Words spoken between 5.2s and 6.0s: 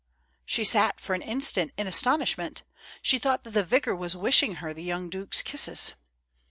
kisses.